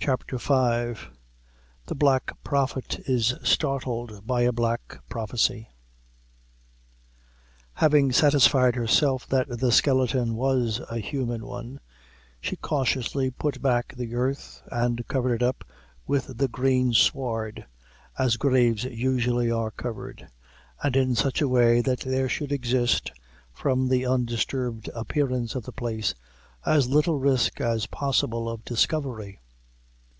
[0.00, 0.44] CHAPTER V.
[1.86, 5.70] The Black Prophet is Startled by a Black Prophecy.
[7.74, 11.80] Having satisfied herself that the skeleton was a human one,
[12.40, 15.64] she cautiously put back the earth, and covered it up
[16.06, 17.66] with the green sward,
[18.20, 20.28] as graves usually are covered,
[20.80, 23.10] and in such a way that there should exist,
[23.52, 26.14] from the undisturbed appearance of the place,
[26.64, 29.40] as little risk as possible of discovery.